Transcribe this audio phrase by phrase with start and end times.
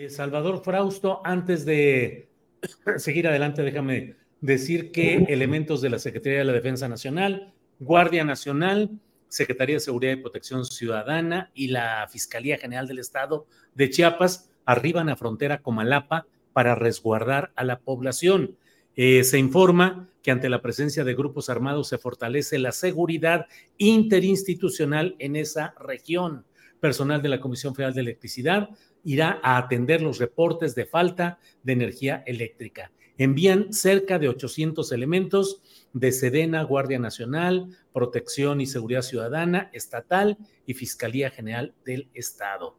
[0.00, 2.28] Eh, Salvador Frausto, antes de
[2.98, 9.00] seguir adelante, déjame decir que elementos de la Secretaría de la Defensa Nacional Guardia Nacional,
[9.26, 15.08] Secretaría de Seguridad y Protección Ciudadana y la Fiscalía General del Estado de Chiapas arriban
[15.08, 18.56] a frontera Comalapa para resguardar a la población.
[18.94, 23.46] Eh, se informa que ante la presencia de grupos armados se fortalece la seguridad
[23.78, 26.44] interinstitucional en esa región.
[26.78, 28.70] Personal de la Comisión Federal de Electricidad
[29.04, 32.92] irá a atender los reportes de falta de energía eléctrica.
[33.16, 35.60] Envían cerca de 800 elementos
[35.92, 42.78] de Sedena, Guardia Nacional, Protección y Seguridad Ciudadana, Estatal y Fiscalía General del Estado.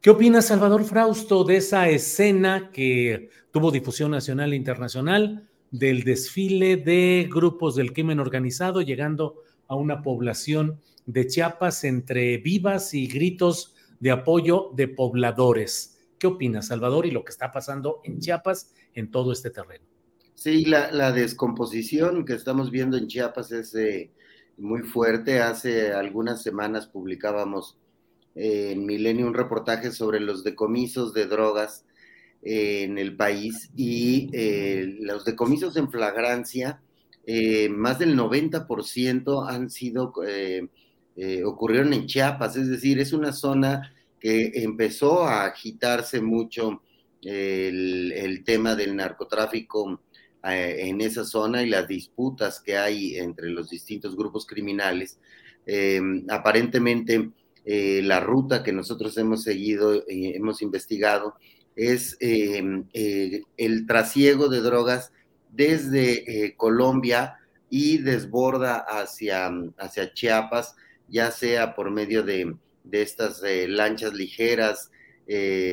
[0.00, 6.76] ¿Qué opina Salvador Frausto de esa escena que tuvo difusión nacional e internacional del desfile
[6.76, 13.74] de grupos del crimen organizado llegando a una población de Chiapas entre vivas y gritos
[14.00, 15.98] de apoyo de pobladores?
[16.18, 19.84] ¿Qué opina Salvador y lo que está pasando en Chiapas en todo este terreno?
[20.34, 24.10] Sí, la, descomposición que estamos viendo en Chiapas es eh,
[24.56, 25.40] muy fuerte.
[25.40, 27.76] Hace algunas semanas publicábamos
[28.34, 31.84] eh, en Milenio un reportaje sobre los decomisos de drogas
[32.42, 34.30] eh, en el país y
[35.02, 36.80] los decomisos en flagrancia,
[37.70, 40.12] más del 90% han sido,
[41.44, 46.82] ocurrieron en Chiapas, es decir, es una zona que empezó a agitarse mucho
[47.22, 50.00] el tema del narcotráfico
[50.42, 55.18] eh, en esa zona y las disputas que hay entre los distintos grupos criminales.
[55.66, 57.30] Em, aparentemente,
[57.66, 61.34] eh, la ruta que nosotros hemos seguido, y hemos investigado,
[61.76, 62.62] es eh,
[63.58, 65.12] el trasiego de drogas
[65.50, 67.36] desde Colombia
[67.68, 70.74] y desborda hacia, hacia Chiapas,
[71.10, 72.54] ya sea por medio de,
[72.84, 74.90] de estas lanchas ligeras,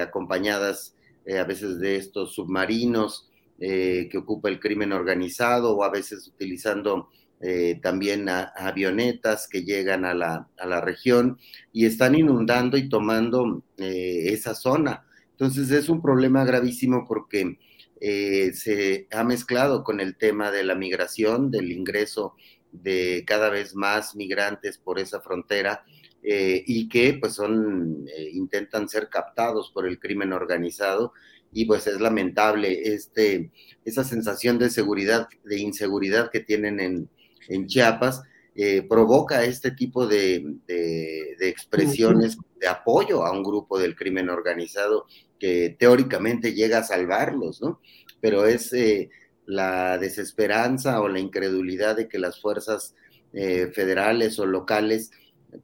[0.00, 0.94] acompañadas
[1.38, 3.28] a veces de estos submarinos,
[3.60, 7.08] eh, que ocupa el crimen organizado o a veces utilizando
[7.40, 11.38] eh, también avionetas que llegan a la, a la, región
[11.72, 15.04] y están inundando y tomando eh, esa zona.
[15.32, 17.58] Entonces es un problema gravísimo porque
[18.00, 22.36] se ha mezclado con el tema de la migración, del ingreso
[22.72, 25.84] de cada vez más migrantes por esa frontera
[26.20, 31.12] y que pues son, intentan ser captados por el crimen organizado
[31.52, 33.50] y pues es lamentable este,
[33.84, 37.08] esa sensación de seguridad, de inseguridad que tienen en,
[37.48, 38.22] en Chiapas,
[38.54, 45.06] eh, provoca este tipo de, de, expresiones de apoyo a un grupo del crimen organizado
[45.38, 47.80] que teóricamente llega a salvarlos, ¿no?
[48.20, 49.10] Pero es eh,
[49.48, 52.94] la desesperanza o la incredulidad de que las fuerzas
[53.32, 55.10] eh, federales o locales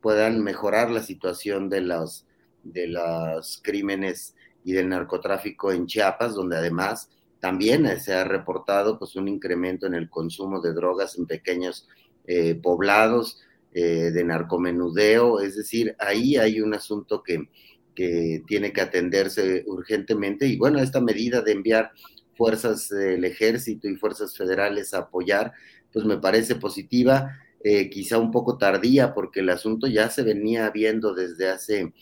[0.00, 2.26] puedan mejorar la situación de los,
[2.62, 4.34] de los crímenes
[4.64, 7.10] y del narcotráfico en Chiapas, donde además
[7.40, 11.86] también se ha reportado pues un incremento en el consumo de drogas en pequeños
[12.26, 13.42] eh, poblados,
[13.74, 17.50] eh, de narcomenudeo, es decir, ahí hay un asunto que,
[17.94, 20.46] que tiene que atenderse urgentemente.
[20.46, 21.92] Y bueno, esta medida de enviar
[22.36, 25.52] fuerzas del ejército y fuerzas federales a apoyar,
[25.92, 30.70] pues me parece positiva, eh, quizá un poco tardía porque el asunto ya se venía
[30.70, 31.92] viendo desde hace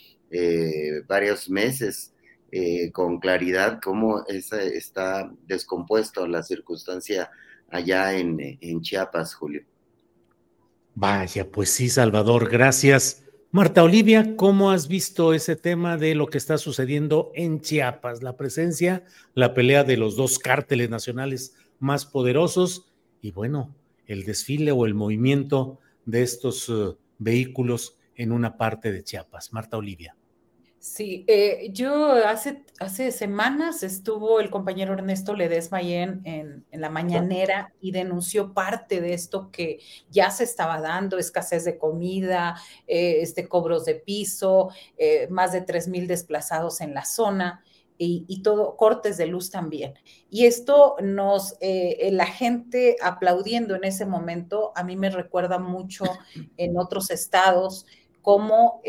[1.06, 2.12] varios meses
[2.54, 7.30] eh, con claridad cómo está descompuesto la circunstancia
[7.70, 9.64] allá en, Chiapas, Julio.
[10.94, 13.21] Vaya, pues sí, Salvador, gracias
[13.54, 18.22] Marta Olivia, ¿cómo has visto ese tema de lo que está sucediendo en Chiapas?
[18.22, 19.04] La presencia,
[19.34, 22.86] la pelea de los dos cárteles nacionales más poderosos
[23.20, 23.74] y bueno,
[24.06, 29.52] el desfile o el movimiento de estos uh, vehículos en una parte de Chiapas.
[29.52, 30.16] Marta Olivia.
[30.82, 37.72] Sí, eh, yo hace, hace semanas estuvo el compañero Ernesto Ledesma en, en, la mañanera
[37.80, 39.78] y denunció parte de esto que
[40.10, 42.56] ya se estaba dando, escasez de comida,
[42.88, 47.62] eh, este, cobros de piso, eh, más de 3 mil desplazados en la zona.
[47.96, 49.94] Y, y, todo, cortes de luz también.
[50.28, 56.06] Y esto nos, la gente aplaudiendo en ese momento, a mí me recuerda mucho
[56.56, 57.86] en otros estados,
[58.20, 58.80] como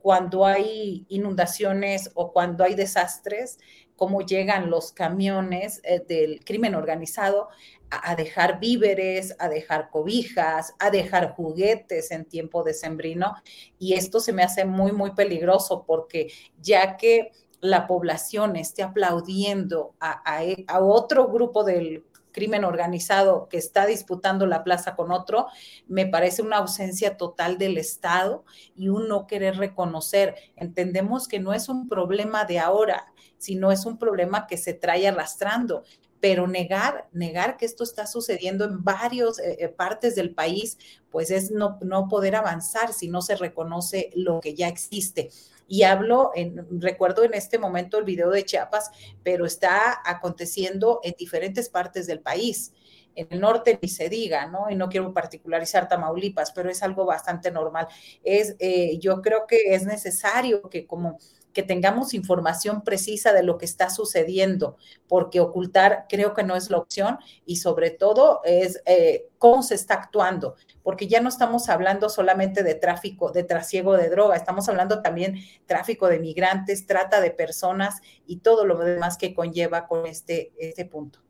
[0.00, 3.58] cuando hay inundaciones o cuando hay desastres,
[3.96, 7.48] cómo llegan los camiones eh, del crimen organizado
[7.90, 13.34] a, dejar víveres, a dejar cobijas, a dejar juguetes en tiempo de sembrino.
[13.78, 16.30] Y esto se me hace muy, muy peligroso porque
[16.60, 20.22] ya que la población esté aplaudiendo a,
[20.68, 22.04] a otro grupo del
[22.38, 25.48] crimen organizado que está disputando la plaza con otro,
[25.88, 28.44] me parece una ausencia total del Estado
[28.76, 30.36] y un no querer reconocer.
[30.54, 35.08] Entendemos que no es un problema de ahora, sino es un problema que se trae
[35.08, 35.82] arrastrando
[36.20, 40.78] pero negar, negar que esto está sucediendo en varias eh, eh, partes del país,
[41.10, 45.30] pues es no, no poder avanzar si no se reconoce lo que ya existe.
[45.68, 48.90] Y hablo, en, recuerdo en este momento el video de Chiapas,
[49.22, 52.72] pero está aconteciendo en diferentes partes del país.
[53.18, 54.70] El norte ni se diga, ¿no?
[54.70, 57.88] Y no quiero particularizar Tamaulipas, pero es algo bastante normal.
[58.22, 61.18] Es, eh, yo creo que es necesario que como
[61.58, 64.76] que tengamos información precisa de lo que está sucediendo,
[65.08, 69.74] porque ocultar creo que no es la opción y sobre todo es eh, cómo se
[69.74, 70.54] está actuando,
[70.84, 75.36] porque ya no estamos hablando solamente de tráfico, de trasiego de droga, estamos hablando también
[75.66, 80.84] tráfico de migrantes, trata de personas y todo lo demás que conlleva con este, este
[80.84, 81.27] punto.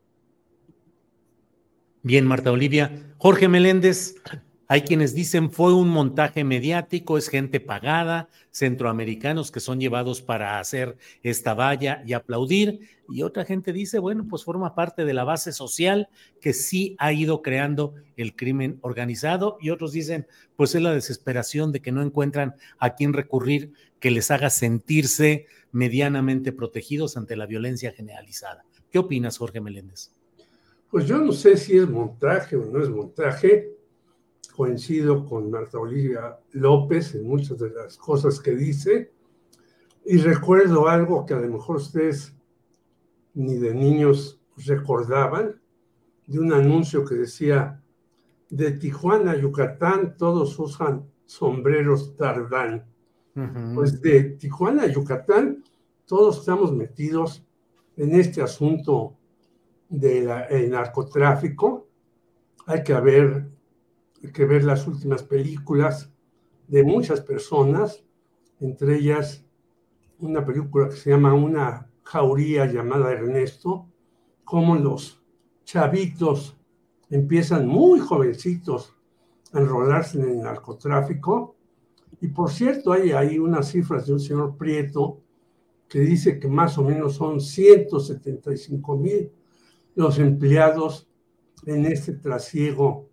[2.01, 3.13] Bien, Marta Olivia.
[3.17, 4.15] Jorge Meléndez,
[4.69, 10.59] hay quienes dicen fue un montaje mediático, es gente pagada, centroamericanos que son llevados para
[10.59, 12.87] hacer esta valla y aplaudir.
[13.09, 16.07] Y otra gente dice, bueno, pues forma parte de la base social
[16.39, 19.57] que sí ha ido creando el crimen organizado.
[19.59, 20.25] Y otros dicen,
[20.55, 25.47] pues es la desesperación de que no encuentran a quién recurrir que les haga sentirse
[25.73, 28.63] medianamente protegidos ante la violencia generalizada.
[28.89, 30.13] ¿Qué opinas, Jorge Meléndez?
[30.89, 33.75] Pues yo no sé si es montaje o no es montaje.
[34.55, 39.13] Coincido con Marta Olivia López en muchas de las cosas que dice.
[40.05, 42.35] Y recuerdo algo que a lo mejor ustedes
[43.35, 45.61] ni de niños recordaban,
[46.25, 47.81] de un anuncio que decía,
[48.49, 52.85] de Tijuana a Yucatán todos usan sombreros tardán.
[53.73, 55.63] Pues de Tijuana a Yucatán
[56.05, 57.45] todos estamos metidos
[57.95, 59.18] en este asunto
[59.89, 61.87] del narcotráfico.
[62.67, 63.49] Hay que haber
[64.33, 66.11] que ver las últimas películas
[66.67, 68.03] de muchas personas,
[68.59, 69.45] entre ellas
[70.19, 73.87] una película que se llama Una jauría llamada Ernesto,
[74.43, 75.23] cómo los
[75.63, 76.57] chavitos
[77.09, 78.95] empiezan muy jovencitos
[79.53, 81.55] a enrolarse en el narcotráfico.
[82.21, 85.21] Y por cierto, hay ahí unas cifras de un señor Prieto
[85.87, 89.31] que dice que más o menos son 175 mil
[89.95, 91.09] los empleados
[91.65, 93.09] en este trasiego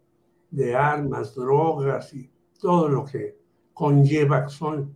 [0.51, 3.39] de armas, drogas y todo lo que
[3.75, 4.95] conlleva, son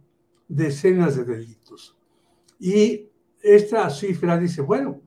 [0.49, 1.97] decenas de delitos.
[2.59, 3.09] Y
[3.43, 5.01] esta cifra dice, bueno,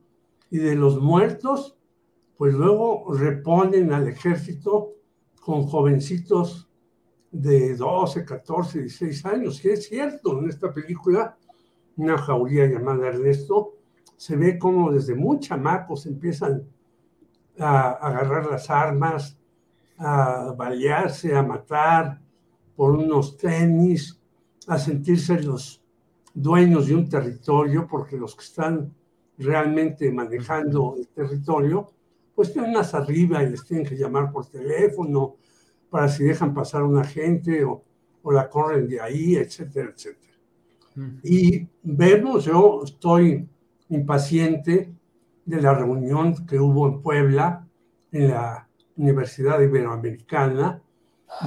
[0.50, 1.76] y de los muertos,
[2.36, 4.92] pues luego reponen al ejército
[5.40, 6.68] con jovencitos
[7.30, 9.64] de 12, 14, 16 años.
[9.64, 11.36] Y es cierto, en esta película,
[11.96, 13.74] una jauría llamada Ernesto,
[14.16, 16.64] se ve como desde muy chamacos empiezan
[17.58, 19.36] a agarrar las armas,
[19.98, 22.20] a balearse, a matar
[22.74, 24.20] por unos tenis,
[24.66, 25.82] a sentirse los
[26.32, 28.92] dueños de un territorio, porque los que están
[29.38, 31.90] realmente manejando el territorio,
[32.34, 35.36] pues están más arriba y les tienen que llamar por teléfono
[35.88, 37.84] para si dejan pasar a una gente o,
[38.22, 40.32] o la corren de ahí, etcétera, etcétera.
[41.24, 43.48] Y vemos, yo estoy
[43.88, 44.92] impaciente
[45.44, 47.66] de la reunión que hubo en Puebla,
[48.12, 50.82] en la Universidad Iberoamericana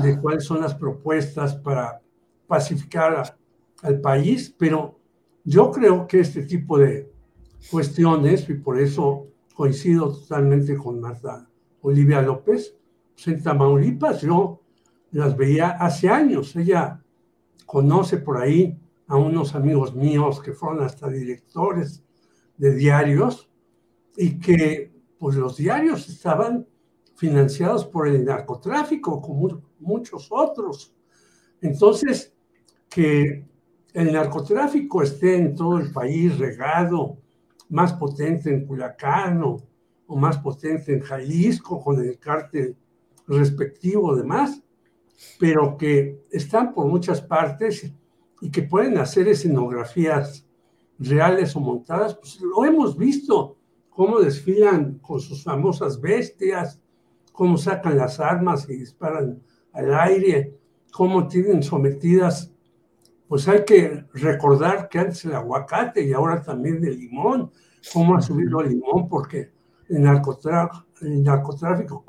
[0.01, 2.01] de cuáles son las propuestas para
[2.45, 3.37] pacificar
[3.81, 4.99] al país, pero
[5.43, 7.09] yo creo que este tipo de
[7.71, 11.47] cuestiones, y por eso coincido totalmente con Marta
[11.81, 12.75] Olivia López,
[13.13, 14.61] pues en Tamaulipas yo
[15.11, 16.55] las veía hace años.
[16.55, 17.01] Ella
[17.65, 18.77] conoce por ahí
[19.07, 22.03] a unos amigos míos que fueron hasta directores
[22.57, 23.49] de diarios
[24.15, 26.67] y que pues los diarios estaban
[27.15, 30.93] financiados por el narcotráfico, como muchos otros.
[31.61, 32.33] Entonces,
[32.89, 33.45] que
[33.93, 37.17] el narcotráfico esté en todo el país regado,
[37.69, 39.57] más potente en Culacán o,
[40.15, 42.77] más potente en Jalisco con el cártel
[43.27, 44.63] respectivo demás,
[45.37, 47.91] pero que están por muchas partes
[48.39, 50.46] y que pueden hacer escenografías
[50.99, 53.57] reales o montadas, pues lo hemos visto,
[53.89, 56.79] cómo desfilan con sus famosas bestias,
[57.31, 59.41] cómo sacan las armas y disparan
[59.73, 60.55] al aire,
[60.91, 62.51] cómo tienen sometidas
[63.27, 67.51] pues hay que recordar que antes el aguacate y ahora también el limón,
[67.93, 69.51] cómo ha subido el limón, porque
[69.89, 72.03] el narcotráfico, el narcotráfico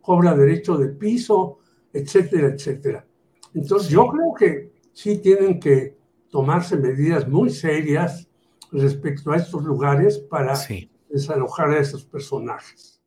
[0.00, 1.58] cobra derecho de piso,
[1.92, 3.06] etcétera, etcétera.
[3.54, 5.96] Entonces yo creo que sí tienen que
[6.32, 8.26] tomarse medidas muy serias
[8.72, 10.54] respecto a estos lugares para
[11.08, 12.98] desalojar a esos personajes.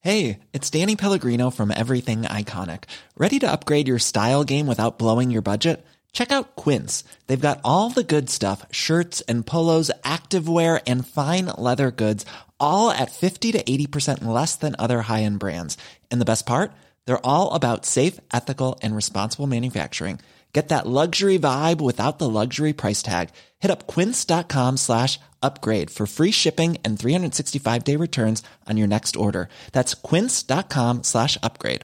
[0.00, 2.84] Hey, it's Danny Pellegrino from Everything Iconic.
[3.16, 5.86] ¿Ready to upgrade your style game without blowing your budget?
[6.12, 7.04] Check out Quince.
[7.28, 12.26] They've got all the good stuff, shirts and polos, activewear and fine leather goods,
[12.58, 15.78] all at 50 to 80% less than other high-end brands.
[16.10, 16.72] And the best part?
[17.06, 20.18] They're all about safe, ethical and responsible manufacturing.
[20.52, 23.30] Get that luxury vibe without the luxury price tag.
[23.58, 29.16] Hit up quince.com slash upgrade for free shipping and 365 day returns on your next
[29.16, 29.48] order.
[29.72, 31.80] That's quince.com slash upgrade.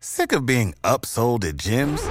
[0.00, 2.02] Sick of being upsold at gyms?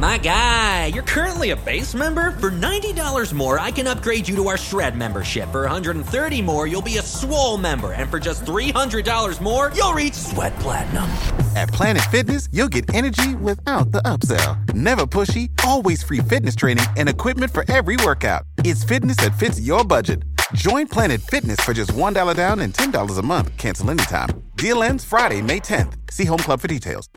[0.00, 2.30] My guy, you're currently a base member.
[2.32, 5.50] For $90 more, I can upgrade you to our Shred membership.
[5.52, 7.92] For $130 more, you'll be a swole member.
[7.92, 11.10] And for just $300 more, you'll reach Sweat Platinum.
[11.54, 14.74] At Planet Fitness, you'll get energy without the upsell.
[14.74, 18.42] Never pushy, always free fitness training and equipment for every workout.
[18.58, 20.24] It's fitness that fits your budget.
[20.54, 23.56] Join Planet Fitness for just $1 down and $10 a month.
[23.56, 24.30] Cancel anytime.
[24.56, 25.94] Deal ends Friday, May 10th.
[26.10, 27.08] See Home Club for details.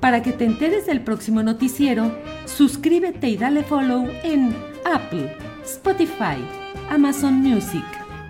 [0.00, 2.12] Para que te enteres del próximo noticiero,
[2.44, 5.34] suscríbete y dale follow en Apple,
[5.64, 6.36] Spotify,
[6.90, 7.82] Amazon Music,